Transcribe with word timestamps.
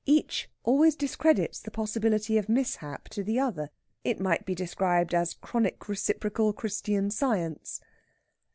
Each 0.07 0.49
always 0.63 0.95
discredits 0.95 1.59
the 1.59 1.69
possibility 1.69 2.39
of 2.39 2.49
mishap 2.49 3.07
to 3.09 3.23
the 3.23 3.39
other. 3.39 3.69
It 4.03 4.19
might 4.19 4.47
be 4.47 4.55
described 4.55 5.13
as 5.13 5.35
chronic 5.35 5.87
reciprocal 5.87 6.53
Christian 6.53 7.11
Science. 7.11 7.81